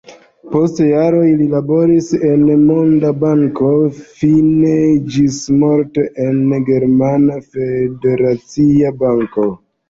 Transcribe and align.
Post 0.53 0.77
jaroj 0.91 1.25
li 1.41 1.45
laboris 1.49 2.07
en 2.29 2.45
Monda 2.69 3.11
Banko, 3.23 3.69
fine 4.15 4.71
ĝismorte 5.17 6.07
en 6.25 6.41
Germana 6.71 7.37
Federacia 7.51 8.95
Banko. 9.05 9.47